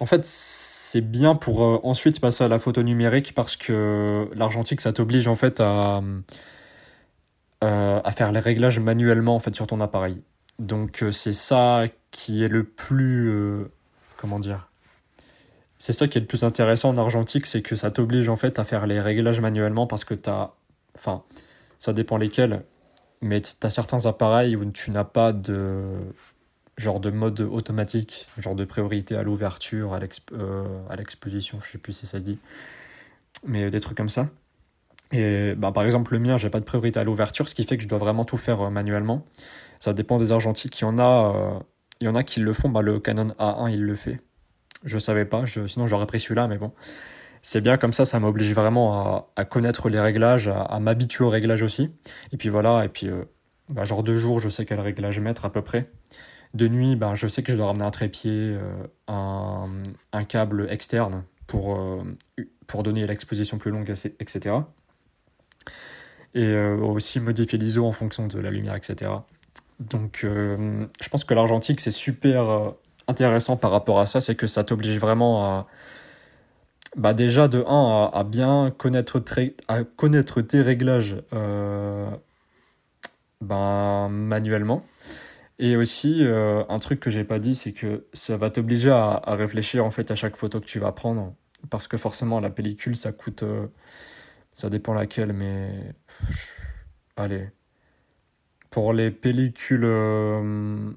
En 0.00 0.06
fait, 0.06 0.24
c'est 0.24 1.00
bien 1.02 1.34
pour 1.34 1.62
euh, 1.62 1.80
ensuite 1.82 2.20
passer 2.20 2.44
à 2.44 2.48
la 2.48 2.58
photo 2.58 2.82
numérique 2.82 3.34
parce 3.34 3.56
que 3.56 4.28
l'argentique 4.34 4.80
ça 4.80 4.92
t'oblige 4.92 5.28
en 5.28 5.36
fait 5.36 5.60
à 5.60 6.02
à 7.60 8.12
faire 8.12 8.30
les 8.30 8.38
réglages 8.38 8.78
manuellement 8.78 9.34
en 9.34 9.40
fait 9.40 9.54
sur 9.54 9.66
ton 9.66 9.80
appareil. 9.80 10.22
Donc 10.60 11.04
c'est 11.10 11.32
ça 11.32 11.84
qui 12.12 12.44
est 12.44 12.48
le 12.48 12.62
plus 12.64 13.68
comment 14.16 14.38
dire? 14.38 14.68
C'est 15.78 15.92
ça 15.92 16.06
qui 16.08 16.18
est 16.18 16.20
le 16.20 16.26
plus 16.26 16.44
intéressant 16.44 16.90
en 16.90 16.96
argentique, 16.96 17.46
c'est 17.46 17.62
que 17.62 17.76
ça 17.76 17.90
t'oblige 17.90 18.28
en 18.28 18.36
fait 18.36 18.58
à 18.58 18.64
faire 18.64 18.86
les 18.86 19.00
réglages 19.00 19.40
manuellement 19.40 19.86
parce 19.86 20.04
que 20.04 20.14
t'as 20.14 20.52
enfin 20.98 21.22
ça 21.78 21.92
dépend 21.92 22.16
lesquels, 22.16 22.62
mais 23.20 23.40
t'as 23.40 23.70
certains 23.70 24.06
appareils 24.06 24.56
où 24.56 24.64
tu 24.70 24.90
n'as 24.90 25.04
pas 25.04 25.32
de 25.32 25.84
genre 26.76 27.00
de 27.00 27.10
mode 27.10 27.40
automatique, 27.40 28.28
genre 28.38 28.54
de 28.54 28.64
priorité 28.64 29.16
à 29.16 29.22
l'ouverture, 29.22 29.94
à 29.94 30.00
euh, 30.32 30.64
l'exposition, 30.96 31.58
je 31.62 31.72
sais 31.72 31.78
plus 31.78 31.92
si 31.92 32.06
ça 32.06 32.20
dit, 32.20 32.38
mais 33.44 33.70
des 33.70 33.80
trucs 33.80 33.96
comme 33.96 34.08
ça. 34.08 34.28
Et 35.10 35.54
bah, 35.56 35.72
par 35.72 35.84
exemple, 35.84 36.12
le 36.12 36.18
mien, 36.18 36.36
j'ai 36.36 36.50
pas 36.50 36.60
de 36.60 36.64
priorité 36.64 37.00
à 37.00 37.04
l'ouverture, 37.04 37.48
ce 37.48 37.54
qui 37.54 37.64
fait 37.64 37.76
que 37.76 37.82
je 37.82 37.88
dois 37.88 37.98
vraiment 37.98 38.24
tout 38.24 38.36
faire 38.36 38.60
euh, 38.60 38.70
manuellement. 38.70 39.24
Ça 39.80 39.92
dépend 39.92 40.18
des 40.18 40.32
argentiques. 40.32 40.80
Il 40.80 40.84
y 40.84 40.86
en 40.86 40.98
a, 40.98 41.34
euh, 41.34 41.58
il 42.00 42.04
y 42.04 42.08
en 42.08 42.14
a 42.14 42.22
qui 42.22 42.40
le 42.40 42.52
font. 42.52 42.68
Bah, 42.68 42.82
le 42.82 43.00
Canon 43.00 43.26
A1, 43.38 43.72
il 43.72 43.82
le 43.82 43.94
fait. 43.94 44.20
Je 44.84 44.98
savais 44.98 45.24
pas, 45.24 45.44
je, 45.44 45.66
sinon 45.66 45.86
j'aurais 45.86 46.06
pris 46.06 46.20
celui-là, 46.20 46.46
mais 46.46 46.58
bon. 46.58 46.72
C'est 47.42 47.60
bien 47.60 47.76
comme 47.76 47.92
ça, 47.92 48.04
ça 48.04 48.20
m'oblige 48.20 48.52
vraiment 48.54 49.28
à, 49.36 49.44
connaître 49.44 49.88
les 49.88 50.00
réglages, 50.00 50.48
à, 50.48 50.78
m'habituer 50.80 51.24
aux 51.24 51.30
réglages 51.30 51.62
aussi. 51.62 51.90
Et 52.32 52.36
puis 52.36 52.48
voilà, 52.48 52.84
et 52.84 52.88
puis 52.88 53.08
euh, 53.08 53.24
bah, 53.68 53.84
genre 53.84 54.02
de 54.02 54.16
jour, 54.16 54.40
je 54.40 54.48
sais 54.48 54.64
quel 54.64 54.80
réglage 54.80 55.20
mettre 55.20 55.44
à 55.44 55.52
peu 55.52 55.62
près. 55.62 55.90
De 56.54 56.66
nuit, 56.68 56.96
bah, 56.96 57.12
je 57.14 57.28
sais 57.28 57.42
que 57.42 57.52
je 57.52 57.56
dois 57.56 57.66
ramener 57.66 57.84
un 57.84 57.90
trépied, 57.90 58.30
euh, 58.32 58.86
un, 59.06 59.68
un 60.12 60.24
câble 60.24 60.66
externe 60.70 61.24
pour, 61.46 61.76
euh, 61.76 62.02
pour 62.66 62.82
donner 62.82 63.06
l'exposition 63.06 63.58
plus 63.58 63.70
longue, 63.70 63.92
etc 64.20 64.56
et 66.34 66.54
aussi 66.56 67.20
modifier 67.20 67.58
l'ISO 67.58 67.86
en 67.86 67.90
fonction 67.90 68.26
de 68.26 68.38
la 68.38 68.50
lumière, 68.50 68.76
etc. 68.76 69.10
Donc 69.80 70.20
je 70.22 71.08
pense 71.10 71.24
que 71.24 71.32
l'argentique 71.32 71.80
c'est 71.80 71.90
super 71.90 72.74
intéressant 73.08 73.56
par 73.56 73.70
rapport 73.70 73.98
à 73.98 74.06
ça, 74.06 74.20
c'est 74.20 74.34
que 74.34 74.46
ça 74.46 74.62
t'oblige 74.62 75.00
vraiment 75.00 75.44
à 75.44 75.66
bah 76.96 77.12
déjà 77.14 77.48
de 77.48 77.64
1 77.66 78.10
à, 78.12 78.24
bien 78.24 78.70
connaître, 78.76 79.22
à 79.68 80.42
tes 80.42 80.62
réglages 80.62 81.16
euh, 81.32 82.10
ben, 83.40 84.08
manuellement. 84.08 84.84
Et 85.58 85.76
aussi, 85.76 86.24
euh, 86.24 86.64
un 86.68 86.78
truc 86.78 87.00
que 87.00 87.10
j'ai 87.10 87.24
pas 87.24 87.38
dit, 87.38 87.54
c'est 87.56 87.72
que 87.72 88.06
ça 88.12 88.36
va 88.36 88.50
t'obliger 88.50 88.90
à, 88.90 89.20
réfléchir 89.26 89.84
en 89.84 89.90
fait 89.90 90.10
à 90.10 90.14
chaque 90.14 90.36
photo 90.36 90.60
que 90.60 90.66
tu 90.66 90.78
vas 90.78 90.92
prendre. 90.92 91.34
Parce 91.70 91.88
que 91.88 91.96
forcément, 91.96 92.40
la 92.40 92.50
pellicule, 92.50 92.96
ça 92.96 93.12
coûte. 93.12 93.42
euh, 93.42 93.66
ça 94.52 94.70
dépend 94.70 94.94
laquelle, 94.94 95.32
mais. 95.32 95.94
Allez. 97.16 97.50
Pour 98.70 98.92
les 98.92 99.10
pellicules, 99.10 99.84
on 99.86 100.94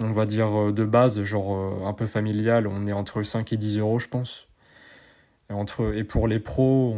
va 0.00 0.26
dire 0.26 0.72
de 0.72 0.84
base, 0.84 1.22
genre 1.22 1.86
un 1.86 1.92
peu 1.92 2.06
familiales, 2.06 2.66
on 2.66 2.86
est 2.86 2.92
entre 2.92 3.22
5 3.22 3.52
et 3.52 3.56
10 3.56 3.78
euros, 3.78 3.98
je 3.98 4.08
pense. 4.08 4.49
Et, 5.50 5.52
entre, 5.52 5.94
et 5.94 6.04
pour 6.04 6.28
les 6.28 6.38
pros, 6.38 6.96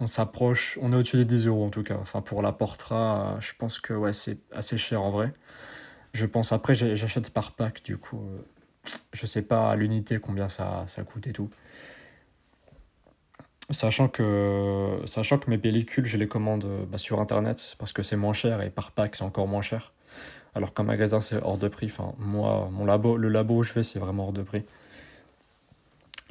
on, 0.00 0.06
s'approche, 0.06 0.78
on 0.82 0.92
est 0.92 0.96
au-dessus 0.96 1.18
des 1.18 1.24
10 1.24 1.46
euros 1.46 1.64
en 1.64 1.70
tout 1.70 1.82
cas. 1.82 1.96
Enfin, 2.00 2.22
pour 2.22 2.42
la 2.42 2.52
Portra, 2.52 3.36
je 3.40 3.52
pense 3.56 3.78
que 3.78 3.92
ouais, 3.92 4.12
c'est 4.12 4.38
assez 4.50 4.78
cher 4.78 5.02
en 5.02 5.10
vrai. 5.10 5.32
Je 6.14 6.26
pense, 6.26 6.52
après, 6.52 6.74
j'achète 6.74 7.30
par 7.30 7.52
pack, 7.52 7.82
du 7.84 7.96
coup, 7.96 8.18
euh, 8.18 8.90
je 9.12 9.26
sais 9.26 9.42
pas 9.42 9.70
à 9.70 9.76
l'unité 9.76 10.18
combien 10.18 10.48
ça, 10.48 10.84
ça 10.88 11.02
coûte 11.04 11.26
et 11.26 11.32
tout. 11.32 11.50
Sachant 13.70 14.08
que, 14.08 15.00
sachant 15.06 15.38
que 15.38 15.48
mes 15.48 15.56
pellicules, 15.56 16.04
je 16.04 16.16
les 16.18 16.28
commande 16.28 16.66
bah, 16.90 16.98
sur 16.98 17.20
internet 17.20 17.76
parce 17.78 17.92
que 17.92 18.02
c'est 18.02 18.16
moins 18.16 18.34
cher 18.34 18.60
et 18.60 18.70
par 18.70 18.90
pack 18.90 19.16
c'est 19.16 19.22
encore 19.22 19.46
moins 19.46 19.62
cher. 19.62 19.92
Alors 20.54 20.74
qu'en 20.74 20.84
magasin 20.84 21.20
c'est 21.20 21.36
hors 21.42 21.56
de 21.56 21.68
prix. 21.68 21.86
Enfin, 21.86 22.12
moi, 22.18 22.68
mon 22.72 22.84
labo, 22.84 23.16
le 23.16 23.28
labo 23.28 23.58
où 23.58 23.62
je 23.62 23.72
vais, 23.72 23.82
c'est 23.82 23.98
vraiment 23.98 24.24
hors 24.24 24.32
de 24.32 24.42
prix. 24.42 24.64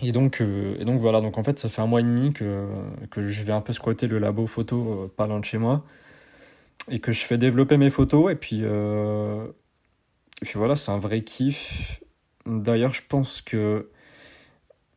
Et 0.01 0.11
donc, 0.11 0.41
euh, 0.41 0.75
et 0.79 0.85
donc 0.85 0.99
voilà, 0.99 1.21
donc 1.21 1.37
en 1.37 1.43
fait 1.43 1.59
ça 1.59 1.69
fait 1.69 1.81
un 1.81 1.87
mois 1.87 1.99
et 1.99 2.03
demi 2.03 2.33
que, 2.33 2.67
que 3.11 3.21
je 3.21 3.43
vais 3.43 3.53
un 3.53 3.61
peu 3.61 3.71
squatter 3.71 4.07
le 4.07 4.17
labo 4.17 4.47
photo 4.47 5.03
euh, 5.03 5.07
pas 5.15 5.27
loin 5.27 5.39
de 5.39 5.45
chez 5.45 5.59
moi. 5.59 5.85
Et 6.89 6.99
que 6.99 7.11
je 7.11 7.23
fais 7.23 7.37
développer 7.37 7.77
mes 7.77 7.91
photos. 7.91 8.31
Et 8.31 8.35
puis, 8.35 8.61
euh, 8.63 9.45
et 10.41 10.45
puis 10.45 10.55
voilà, 10.55 10.75
c'est 10.75 10.91
un 10.91 10.97
vrai 10.97 11.21
kiff. 11.21 12.01
D'ailleurs, 12.47 12.93
je 12.93 13.03
pense 13.07 13.41
que 13.41 13.89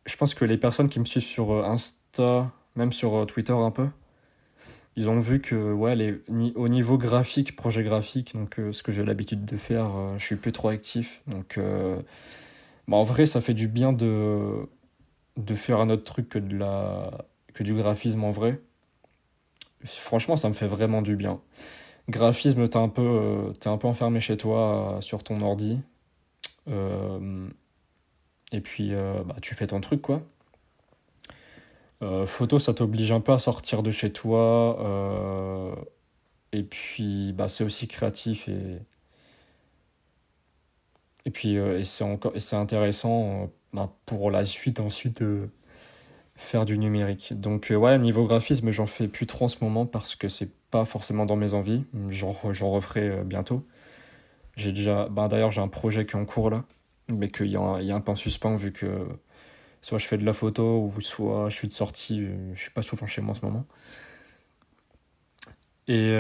je 0.07 0.17
pense 0.17 0.35
que 0.35 0.45
les 0.45 0.57
personnes 0.57 0.89
qui 0.89 0.99
me 1.01 1.05
suivent 1.05 1.23
sur 1.23 1.65
Insta, 1.65 2.51
même 2.77 2.93
sur 2.93 3.27
Twitter 3.27 3.53
un 3.53 3.71
peu, 3.71 3.87
ils 4.97 5.11
ont 5.11 5.19
vu 5.19 5.41
que 5.41 5.73
ouais, 5.73 5.97
les, 5.97 6.23
au 6.55 6.69
niveau 6.69 6.97
graphique, 6.99 7.57
projet 7.57 7.83
graphique, 7.83 8.35
donc 8.35 8.57
ce 8.71 8.83
que 8.83 8.93
j'ai 8.93 9.05
l'habitude 9.05 9.45
de 9.45 9.57
faire, 9.57 9.91
je 10.19 10.25
suis 10.25 10.37
plus 10.37 10.53
trop 10.53 10.69
actif. 10.69 11.23
Donc 11.27 11.59
bah, 11.59 12.97
en 12.97 13.05
vrai, 13.05 13.27
ça 13.27 13.41
fait 13.41 13.55
du 13.55 13.69
bien 13.69 13.93
de, 13.95 14.67
de 15.37 15.55
faire 15.55 15.81
un 15.81 15.91
autre 15.91 16.05
truc 16.05 16.29
que, 16.29 16.39
du 17.63 17.75
graphisme 17.75 18.25
en 18.25 18.31
vrai. 18.31 18.61
Franchement, 19.85 20.37
ça 20.37 20.49
me 20.49 20.55
fait 20.55 20.67
vraiment 20.67 21.03
du 21.03 21.17
bien. 21.17 21.41
Graphisme, 22.09 22.69
t'es 22.69 22.77
un, 22.77 22.89
peu, 22.89 23.03
euh, 23.03 23.53
un 23.67 23.79
peu 23.79 23.89
enfermé 23.89 24.21
chez 24.21 24.37
toi 24.37 24.97
euh, 24.97 25.01
sur 25.01 25.23
ton 25.23 25.41
ordi. 25.41 25.81
Euh, 26.69 27.49
et 28.53 28.61
puis, 28.61 28.93
bah, 29.27 29.37
tu 29.43 29.55
fais 29.55 29.67
ton 29.67 29.81
truc, 29.81 30.03
quoi. 30.03 30.23
photo, 32.27 32.59
ça 32.59 32.75
t'oblige 32.75 33.11
un 33.11 33.21
peu 33.21 33.33
à 33.33 33.39
sortir 33.39 33.83
de 33.83 33.91
chez 33.91 34.13
toi. 34.13 34.79
et 36.53 36.63
puis, 36.63 37.33
bah, 37.33 37.49
c'est 37.49 37.65
aussi 37.65 37.89
créatif 37.89 38.49
et, 38.49 38.79
et 41.27 41.31
puis, 41.31 41.57
c'est 41.85 42.57
intéressant 42.57 43.51
ben, 43.75 43.91
pour 44.07 44.31
la 44.31 44.45
suite 44.45 44.79
ensuite 44.79 45.23
euh, 45.23 45.49
faire 46.37 46.65
du 46.65 46.79
numérique. 46.79 47.35
Donc 47.39 47.73
euh, 47.73 47.75
ouais, 47.75 47.99
niveau 47.99 48.25
graphisme, 48.25 48.71
j'en 48.71 48.87
fais 48.87 49.09
plus 49.09 49.27
trop 49.27 49.47
en 49.47 49.49
ce 49.49 49.57
moment 49.63 49.85
parce 49.85 50.15
que 50.15 50.29
c'est 50.29 50.51
pas 50.71 50.85
forcément 50.85 51.27
dans 51.27 51.35
mes 51.35 51.55
envies. 51.55 51.85
J'en, 52.09 52.31
referai 52.31 53.09
euh, 53.09 53.25
bientôt. 53.25 53.67
J'ai 54.57 54.73
déjà, 54.73 55.09
ben, 55.09 55.27
d'ailleurs 55.27 55.51
j'ai 55.51 55.61
un 55.61 55.69
projet 55.69 56.07
qui 56.07 56.17
est 56.17 56.21
en 56.21 56.25
cours 56.25 56.51
là, 56.51 56.65
mais 57.13 57.29
qu'il 57.31 57.49
y, 57.49 57.57
a, 57.57 57.79
il 57.81 57.87
y 57.87 57.91
a 57.91 57.97
un 57.97 58.01
peu 58.01 58.13
en 58.13 58.17
suspens 58.17 58.55
vu 58.55 58.73
que 58.73 59.09
soit 59.83 59.99
je 59.99 60.07
fais 60.07 60.19
de 60.19 60.25
la 60.25 60.33
photo 60.33 60.81
ou 60.85 61.01
soit 61.01 61.51
je 61.51 61.57
suis 61.57 61.69
de 61.69 61.73
sortie. 61.73 62.29
Je 62.55 62.61
suis 62.61 62.71
pas 62.71 62.83
souvent 62.83 63.07
chez 63.07 63.23
moi 63.23 63.33
en 63.33 63.35
ce 63.35 63.45
moment. 63.45 63.67
Et 65.89 66.13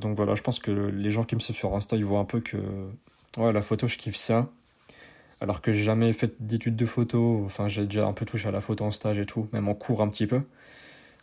donc 0.00 0.16
voilà, 0.16 0.34
je 0.34 0.42
pense 0.42 0.58
que 0.58 0.70
les 0.72 1.10
gens 1.10 1.24
qui 1.24 1.36
me 1.36 1.40
suivent 1.40 1.56
sur 1.56 1.74
Insta, 1.76 1.96
ils 1.96 2.04
voient 2.04 2.18
un 2.20 2.24
peu 2.24 2.40
que 2.40 2.56
ouais, 3.36 3.52
la 3.52 3.62
photo, 3.62 3.86
je 3.86 3.98
kiffe 3.98 4.16
ça 4.16 4.50
alors 5.40 5.62
que 5.62 5.72
j'ai 5.72 5.84
jamais 5.84 6.12
fait 6.12 6.34
d'études 6.40 6.76
de 6.76 6.86
photo. 6.86 7.42
Enfin, 7.46 7.68
j'ai 7.68 7.84
déjà 7.84 8.06
un 8.06 8.12
peu 8.12 8.24
touché 8.26 8.48
à 8.48 8.50
la 8.52 8.60
photo 8.60 8.84
en 8.84 8.90
stage 8.90 9.18
et 9.18 9.26
tout, 9.26 9.48
même 9.52 9.68
en 9.68 9.74
cours 9.74 10.02
un 10.02 10.08
petit 10.08 10.26
peu. 10.26 10.42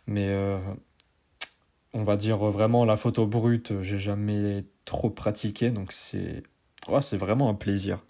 Mais 0.06 0.28
euh, 0.28 0.58
on 1.92 2.02
va 2.04 2.16
dire 2.16 2.38
vraiment 2.38 2.84
la 2.84 2.96
photo 2.96 3.26
brute, 3.26 3.82
j'ai 3.82 3.98
jamais 3.98 4.64
trop 4.84 5.10
pratiqué, 5.10 5.70
donc 5.70 5.92
c'est 5.92 6.42
vraiment 7.12 7.48
un 7.48 7.54
plaisir. 7.54 8.00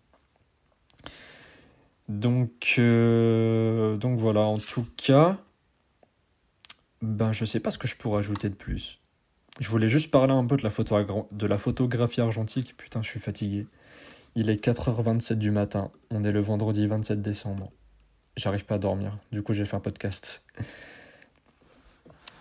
Donc, 2.08 2.76
euh, 2.78 3.96
donc 3.96 4.18
voilà, 4.18 4.40
en 4.40 4.58
tout 4.58 4.86
cas, 4.96 5.36
ben 7.02 7.32
je 7.32 7.44
sais 7.44 7.60
pas 7.60 7.70
ce 7.70 7.78
que 7.78 7.86
je 7.86 7.96
pourrais 7.96 8.20
ajouter 8.20 8.48
de 8.48 8.54
plus. 8.54 8.98
Je 9.60 9.70
voulais 9.70 9.88
juste 9.88 10.10
parler 10.10 10.32
un 10.32 10.46
peu 10.46 10.56
de 10.56 10.62
la, 10.62 10.70
photo 10.70 11.26
de 11.32 11.46
la 11.46 11.58
photographie 11.58 12.20
argentique. 12.20 12.76
Putain, 12.76 13.02
je 13.02 13.10
suis 13.10 13.20
fatigué. 13.20 13.66
Il 14.40 14.50
est 14.50 14.64
4h27 14.64 15.34
du 15.34 15.50
matin. 15.50 15.90
On 16.12 16.22
est 16.22 16.30
le 16.30 16.38
vendredi 16.38 16.86
27 16.86 17.20
décembre. 17.20 17.72
J'arrive 18.36 18.64
pas 18.64 18.76
à 18.76 18.78
dormir. 18.78 19.18
Du 19.32 19.42
coup, 19.42 19.52
j'ai 19.52 19.64
fait 19.64 19.74
un 19.74 19.80
podcast. 19.80 20.44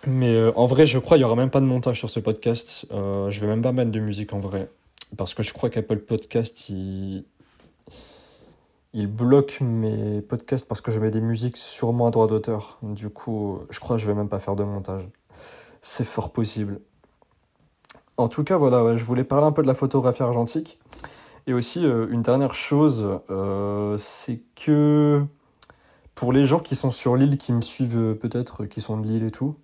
Mais 0.05 0.35
euh, 0.35 0.51
en 0.55 0.67
vrai, 0.67 0.85
je 0.85 0.99
crois 0.99 1.17
qu'il 1.17 1.21
n'y 1.21 1.25
aura 1.25 1.35
même 1.35 1.49
pas 1.49 1.59
de 1.59 1.65
montage 1.65 1.97
sur 1.97 2.11
ce 2.11 2.19
podcast. 2.19 2.85
Euh, 2.91 3.31
je 3.31 3.41
vais 3.41 3.47
même 3.47 3.63
pas 3.63 3.71
mettre 3.71 3.89
de 3.89 3.99
musique 3.99 4.31
en 4.33 4.39
vrai. 4.39 4.69
Parce 5.17 5.33
que 5.33 5.41
je 5.41 5.51
crois 5.53 5.71
qu'Apple 5.71 5.97
Podcast, 5.97 6.69
il... 6.69 7.25
il 8.93 9.07
bloque 9.07 9.59
mes 9.61 10.21
podcasts 10.21 10.67
parce 10.67 10.81
que 10.81 10.91
je 10.91 10.99
mets 10.99 11.09
des 11.09 11.21
musiques 11.21 11.57
sûrement 11.57 12.05
à 12.05 12.11
droit 12.11 12.27
d'auteur. 12.27 12.77
Du 12.83 13.09
coup, 13.09 13.61
je 13.71 13.79
crois 13.79 13.95
que 13.95 14.03
je 14.03 14.05
vais 14.05 14.13
même 14.13 14.29
pas 14.29 14.39
faire 14.39 14.55
de 14.55 14.63
montage. 14.63 15.09
C'est 15.81 16.05
fort 16.05 16.31
possible. 16.31 16.79
En 18.17 18.27
tout 18.27 18.43
cas, 18.43 18.57
voilà, 18.57 18.95
je 18.95 19.03
voulais 19.03 19.23
parler 19.23 19.47
un 19.47 19.51
peu 19.51 19.63
de 19.63 19.67
la 19.67 19.73
photographie 19.75 20.21
argentique. 20.21 20.77
Et 21.47 21.53
aussi, 21.53 21.85
euh, 21.85 22.07
une 22.09 22.21
dernière 22.21 22.53
chose, 22.53 23.21
euh, 23.29 23.97
c'est 23.97 24.41
que 24.55 25.25
pour 26.13 26.33
les 26.33 26.45
gens 26.45 26.59
qui 26.59 26.75
sont 26.75 26.91
sur 26.91 27.15
l'île, 27.15 27.37
qui 27.37 27.53
me 27.53 27.61
suivent 27.61 27.97
euh, 27.97 28.13
peut-être, 28.13 28.65
qui 28.65 28.81
sont 28.81 28.97
de 28.97 29.07
l'île 29.07 29.23
et 29.23 29.31
tout, 29.31 29.55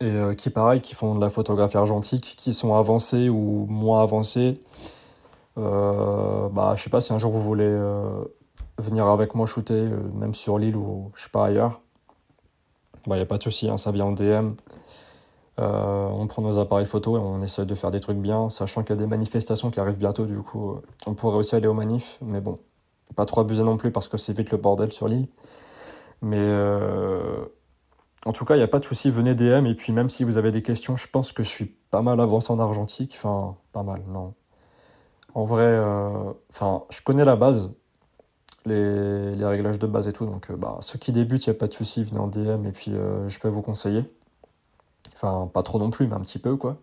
et 0.00 0.34
qui, 0.36 0.48
pareil, 0.48 0.80
qui 0.80 0.94
font 0.94 1.14
de 1.14 1.20
la 1.20 1.28
photographie 1.28 1.76
argentique, 1.76 2.34
qui 2.36 2.54
sont 2.54 2.74
avancés 2.74 3.28
ou 3.28 3.66
moins 3.68 4.02
avancés, 4.02 4.60
bah, 5.56 6.72
je 6.74 6.82
sais 6.82 6.90
pas 6.90 7.02
si 7.02 7.12
un 7.12 7.18
jour 7.18 7.30
vous 7.30 7.42
voulez 7.42 7.78
venir 8.78 9.06
avec 9.06 9.34
moi 9.34 9.46
shooter, 9.46 9.90
même 10.14 10.32
sur 10.32 10.58
l'île 10.58 10.76
ou 10.76 11.12
je 11.14 11.24
sais 11.24 11.30
pas 11.30 11.44
ailleurs, 11.44 11.82
il 13.04 13.10
bah, 13.10 13.16
n'y 13.16 13.22
a 13.22 13.26
pas 13.26 13.36
de 13.36 13.42
souci, 13.42 13.68
hein, 13.68 13.76
ça 13.76 13.92
vient 13.92 14.06
en 14.06 14.12
DM. 14.12 14.54
Euh, 15.58 16.08
on 16.08 16.26
prend 16.26 16.42
nos 16.42 16.58
appareils 16.58 16.86
photo 16.86 17.16
et 17.16 17.20
on 17.20 17.40
essaie 17.40 17.64
de 17.64 17.74
faire 17.74 17.90
des 17.90 18.00
trucs 18.00 18.18
bien, 18.18 18.50
sachant 18.50 18.82
qu'il 18.82 18.90
y 18.90 18.98
a 18.98 19.00
des 19.00 19.06
manifestations 19.06 19.70
qui 19.70 19.80
arrivent 19.80 19.96
bientôt, 19.96 20.26
du 20.26 20.38
coup, 20.38 20.72
euh, 20.72 20.82
on 21.06 21.14
pourrait 21.14 21.38
aussi 21.38 21.54
aller 21.54 21.66
aux 21.66 21.74
manifs, 21.74 22.18
mais 22.20 22.40
bon, 22.40 22.58
pas 23.14 23.24
trop 23.24 23.40
abuser 23.40 23.62
non 23.62 23.78
plus 23.78 23.90
parce 23.90 24.06
que 24.08 24.18
c'est 24.18 24.34
vite 24.34 24.50
le 24.50 24.58
bordel 24.58 24.92
sur 24.92 25.08
l'île. 25.08 25.28
Mais 26.20 26.40
euh, 26.40 27.44
en 28.26 28.32
tout 28.32 28.44
cas, 28.44 28.54
il 28.54 28.58
n'y 28.58 28.64
a 28.64 28.68
pas 28.68 28.80
de 28.80 28.84
souci, 28.84 29.10
venez 29.10 29.34
DM, 29.34 29.66
et 29.66 29.74
puis 29.74 29.92
même 29.92 30.10
si 30.10 30.24
vous 30.24 30.36
avez 30.36 30.50
des 30.50 30.62
questions, 30.62 30.96
je 30.96 31.08
pense 31.08 31.32
que 31.32 31.42
je 31.42 31.48
suis 31.48 31.66
pas 31.90 32.02
mal 32.02 32.20
avancé 32.20 32.52
en 32.52 32.58
argentique, 32.58 33.14
enfin, 33.16 33.56
pas 33.72 33.82
mal, 33.82 34.02
non. 34.08 34.34
En 35.34 35.44
vrai, 35.44 35.78
enfin, 36.50 36.84
je 36.90 37.00
connais 37.02 37.24
la 37.24 37.36
base, 37.36 37.70
les, 38.64 39.36
les, 39.36 39.44
réglages 39.44 39.78
de 39.78 39.86
base 39.86 40.08
et 40.08 40.12
tout, 40.12 40.26
donc 40.26 40.50
bah, 40.52 40.78
ceux 40.80 40.98
qui 40.98 41.12
débutent, 41.12 41.46
il 41.46 41.50
n'y 41.50 41.56
a 41.56 41.58
pas 41.58 41.66
de 41.66 41.74
souci, 41.74 42.04
venez 42.04 42.18
en 42.18 42.26
DM, 42.28 42.66
et 42.66 42.72
puis 42.72 42.92
je 42.92 43.38
peux 43.38 43.48
vous 43.48 43.62
conseiller. 43.62 44.04
Enfin, 45.16 45.50
pas 45.52 45.62
trop 45.62 45.78
non 45.78 45.88
plus, 45.88 46.06
mais 46.06 46.14
un 46.14 46.20
petit 46.20 46.38
peu, 46.38 46.56
quoi. 46.56 46.76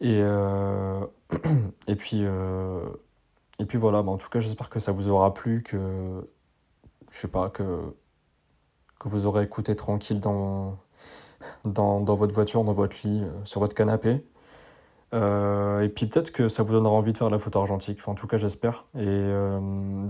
Et, 0.00 0.20
euh, 0.22 1.04
et, 1.86 1.94
puis, 1.94 2.20
euh, 2.24 2.86
et 3.58 3.66
puis 3.66 3.76
voilà, 3.76 4.02
bah, 4.02 4.10
en 4.10 4.16
tout 4.16 4.30
cas, 4.30 4.40
j'espère 4.40 4.70
que 4.70 4.80
ça 4.80 4.92
vous 4.92 5.08
aura 5.08 5.34
plu, 5.34 5.62
que, 5.62 6.26
je 7.10 7.18
sais 7.18 7.28
pas, 7.28 7.50
que, 7.50 7.92
vous 9.04 9.26
aurez 9.26 9.44
écouté 9.44 9.76
tranquille 9.76 10.20
dans, 10.20 10.78
dans, 11.64 12.02
votre 12.14 12.34
voiture, 12.34 12.64
dans 12.64 12.72
votre 12.72 12.96
lit, 13.04 13.22
euh, 13.22 13.44
sur 13.44 13.60
votre 13.60 13.74
canapé. 13.74 14.24
et 15.12 15.88
puis 15.94 16.06
peut-être 16.06 16.32
que 16.32 16.48
ça 16.48 16.62
vous 16.62 16.72
donnera 16.72 16.92
envie 16.94 17.12
de 17.12 17.18
faire 17.18 17.30
la 17.30 17.38
photo 17.38 17.60
argentique, 17.60 17.98
enfin, 18.00 18.12
en 18.12 18.14
tout 18.14 18.26
cas, 18.26 18.38
j'espère. 18.38 18.86
Et 18.98 19.24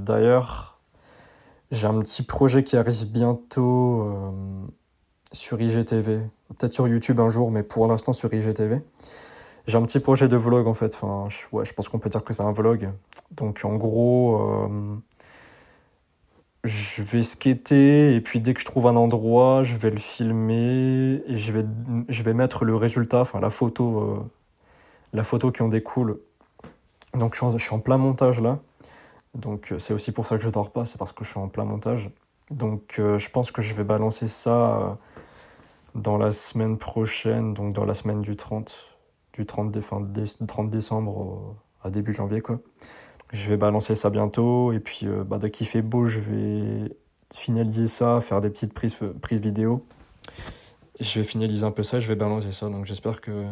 d'ailleurs, 0.03 0.79
j'ai 1.73 1.87
un 1.89 1.99
petit 2.01 2.23
projet 2.23 2.65
qui 2.65 2.77
arrive 2.77 3.07
bientôt 3.11 4.33
sur 5.33 5.61
IGTV, 5.61 6.21
peut-être 6.59 6.75
sur 6.75 6.89
YouTube 6.89 7.21
un 7.21 7.31
jour, 7.31 7.51
mais 7.51 7.63
pour 7.63 7.87
l'instant 7.87 8.13
sur 8.13 8.33
IGTV. 8.33 8.83
J'ai 9.67 9.77
un 9.77 9.83
petit 9.83 10.01
projet 10.01 10.29
de 10.29 10.37
vlog 10.37 10.67
en 10.67 10.75
fait, 10.75 10.95
enfin, 10.95 11.29
je, 11.29 11.45
ouais, 11.53 11.65
je 11.65 11.75
pense 11.75 11.89
qu'on 11.91 11.99
peut 11.99 12.09
dire 12.09 12.25
que 12.25 12.33
c'est 12.33 12.43
un 12.43 12.53
vlog. 12.53 12.91
Donc 13.33 13.61
en 13.65 13.77
gros, 13.77 14.41
euh, 14.41 14.97
je 16.65 17.03
vais 17.03 17.23
skater 17.23 18.15
et 18.15 18.21
puis 18.23 18.41
dès 18.41 18.55
que 18.55 18.61
je 18.61 18.65
trouve 18.65 18.87
un 18.87 18.97
endroit, 18.97 19.63
je 19.65 19.77
vais 19.77 19.91
le 19.91 19.99
filmer 19.99 21.23
et 21.27 21.37
je 21.37 21.53
vais, 21.53 21.67
je 22.09 22.23
vais 22.23 22.33
mettre 22.33 22.65
le 22.65 22.75
résultat, 22.77 23.21
enfin 23.21 23.41
la 23.41 23.51
photo, 23.51 24.01
euh, 24.01 24.31
la 25.13 25.23
photo 25.23 25.53
qui 25.53 25.63
en 25.63 25.69
découle. 25.69 26.19
Donc 27.15 27.35
je 27.35 27.59
suis, 27.59 27.75
en, 27.75 27.81
plein 27.81 27.99
montage 27.99 28.41
là. 28.41 28.61
Donc 29.35 29.75
c'est 29.79 29.93
aussi 29.93 30.13
pour 30.13 30.27
ça 30.27 30.39
que 30.39 30.45
je 30.45 30.51
dors 30.51 30.71
pas, 30.71 30.87
c'est 30.87 30.99
parce 30.99 31.13
que 31.13 31.25
je 31.25 31.31
suis 31.31 31.39
en 31.39 31.49
plein 31.49 31.65
montage. 31.65 32.11
Donc 32.51 32.97
euh, 32.99 33.19
je 33.19 33.31
pense 33.31 33.51
que 33.51 33.61
je 33.61 33.75
vais 33.75 33.85
balancer 33.85 34.29
ça 34.29 34.97
dans 35.95 36.19
la 36.19 36.33
semaine 36.33 36.79
prochaine, 36.79 37.55
donc 37.55 37.75
dans 37.75 37.85
la 37.85 37.95
semaine 37.95 38.21
du 38.21 38.37
30, 38.37 38.99
du 39.33 39.47
30, 39.47 39.77
30 40.47 40.71
décembre 40.71 41.57
à 41.83 41.91
début 41.91 42.13
janvier 42.13 42.41
quoi. 42.41 42.61
Je 43.33 43.49
vais 43.51 43.57
balancer 43.57 43.95
ça 43.95 44.09
bientôt 44.11 44.73
et 44.73 44.81
puis 44.81 45.07
euh, 45.07 45.23
bah, 45.23 45.39
dès 45.39 45.51
qu'il 45.51 45.67
fait 45.67 45.83
beau, 45.83 46.07
je 46.07 46.19
vais 46.19 46.97
finaliser 47.35 47.87
ça, 47.87 48.21
faire 48.21 48.41
des 48.41 48.49
petites 48.49 48.73
prises, 48.73 48.97
prises 49.21 49.41
vidéo. 49.41 49.85
Je 50.99 51.21
vais 51.21 51.25
finaliser 51.25 51.65
un 51.65 51.71
peu 51.71 51.83
ça, 51.83 52.01
je 52.01 52.09
vais 52.09 52.17
balancer 52.17 52.53
ça. 52.53 52.69
Donc 52.69 52.87
j'espère 52.87 53.21
que 53.21 53.45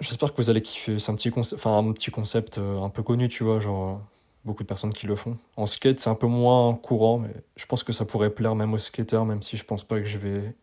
j'espère 0.00 0.34
que 0.34 0.42
vous 0.42 0.50
allez 0.50 0.60
kiffer. 0.60 0.98
C'est 0.98 1.10
un 1.10 1.14
petit 1.14 1.30
concept, 1.30 1.60
enfin 1.60 1.78
un 1.78 1.92
petit 1.92 2.10
concept 2.10 2.58
euh, 2.58 2.78
un 2.80 2.90
peu 2.90 3.02
connu, 3.02 3.28
tu 3.28 3.42
vois, 3.42 3.58
genre 3.58 3.88
euh, 3.88 3.98
beaucoup 4.44 4.62
de 4.62 4.68
personnes 4.68 4.92
qui 4.92 5.06
le 5.06 5.16
font. 5.16 5.38
En 5.56 5.66
skate, 5.66 6.00
c'est 6.00 6.10
un 6.10 6.14
peu 6.14 6.26
moins 6.26 6.74
courant, 6.74 7.18
mais 7.18 7.32
je 7.56 7.64
pense 7.64 7.82
que 7.82 7.92
ça 7.92 8.04
pourrait 8.04 8.30
plaire 8.30 8.54
même 8.54 8.74
aux 8.74 8.78
skateurs, 8.78 9.24
même 9.24 9.42
si 9.42 9.56
je 9.56 9.64
pense 9.64 9.82
pas 9.82 9.98
que 9.98 10.06
je 10.06 10.18
vais, 10.18 10.54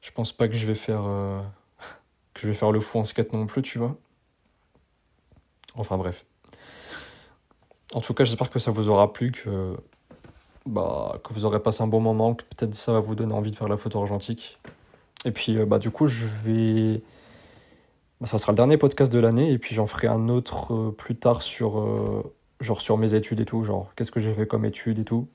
je 0.00 0.10
pense 0.10 0.32
pas 0.32 0.48
que 0.48 0.54
je 0.54 0.66
vais 0.66 0.74
faire, 0.74 1.02
euh, 1.04 1.40
que 2.34 2.42
je 2.42 2.48
vais 2.48 2.54
faire 2.54 2.72
le 2.72 2.80
fou 2.80 2.98
en 2.98 3.04
skate 3.04 3.32
non 3.32 3.46
plus, 3.46 3.62
tu 3.62 3.78
vois. 3.78 3.96
Enfin 5.74 5.96
bref. 5.96 6.24
En 7.94 8.00
tout 8.00 8.14
cas, 8.14 8.24
j'espère 8.24 8.50
que 8.50 8.58
ça 8.58 8.70
vous 8.70 8.88
aura 8.88 9.12
plu, 9.12 9.32
que, 9.32 9.76
bah, 10.66 11.20
que 11.24 11.32
vous 11.32 11.44
aurez 11.44 11.60
passé 11.60 11.82
un 11.82 11.86
bon 11.86 12.00
moment, 12.00 12.34
que 12.34 12.44
peut-être 12.44 12.74
ça 12.74 12.92
va 12.92 13.00
vous 13.00 13.14
donner 13.14 13.32
envie 13.32 13.50
de 13.50 13.56
faire 13.56 13.68
la 13.68 13.76
photo 13.76 14.00
argentique. 14.00 14.58
Et 15.24 15.30
puis, 15.30 15.64
bah, 15.64 15.78
du 15.78 15.90
coup, 15.90 16.06
je 16.06 16.26
vais 16.44 17.02
bah, 18.20 18.26
ça 18.26 18.38
sera 18.38 18.52
le 18.52 18.56
dernier 18.56 18.76
podcast 18.76 19.12
de 19.12 19.18
l'année 19.18 19.52
et 19.52 19.58
puis 19.58 19.74
j'en 19.74 19.86
ferai 19.86 20.08
un 20.08 20.28
autre 20.28 20.74
euh, 20.74 20.90
plus 20.90 21.16
tard 21.16 21.42
sur, 21.42 21.78
euh, 21.78 22.34
genre 22.60 22.80
sur 22.80 22.98
mes 22.98 23.14
études 23.14 23.38
et 23.40 23.44
tout, 23.44 23.62
genre 23.62 23.92
qu'est-ce 23.94 24.10
que 24.10 24.18
j'ai 24.18 24.32
fait 24.34 24.46
comme 24.46 24.64
études 24.64 24.98
et 24.98 25.04
tout. 25.04 25.28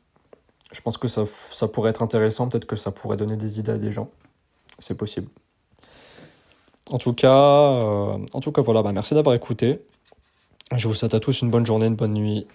Je 0.74 0.82
pense 0.82 0.98
que 0.98 1.08
ça, 1.08 1.24
ça 1.52 1.68
pourrait 1.68 1.92
être 1.92 2.04
intéressant, 2.04 2.50
peut-être 2.50 2.66
que 2.66 2.76
ça 2.76 2.92
pourrait 2.92 3.16
donner 3.16 3.38
des 3.38 3.60
idées 3.60 3.72
à 3.72 3.78
des 3.78 3.92
gens. 3.92 4.10
C'est 4.80 4.96
possible. 4.96 5.30
En 6.90 6.98
tout 6.98 7.14
cas, 7.14 7.30
euh, 7.30 8.18
en 8.34 8.40
tout 8.42 8.52
cas 8.52 8.62
voilà, 8.62 8.84
bah, 8.84 8.92
merci 8.92 9.14
d'avoir 9.14 9.36
écouté. 9.36 9.80
Je 10.76 10.88
vous 10.88 10.94
souhaite 10.94 11.14
à 11.14 11.20
tous 11.20 11.42
une 11.42 11.50
bonne 11.50 11.66
journée, 11.66 11.86
une 11.86 11.96
bonne 11.96 12.14
nuit. 12.14 12.48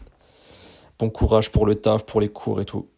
Bon 0.98 1.10
courage 1.10 1.50
pour 1.50 1.66
le 1.66 1.76
taf, 1.76 2.04
pour 2.04 2.20
les 2.20 2.28
cours 2.28 2.60
et 2.60 2.64
tout. 2.64 2.88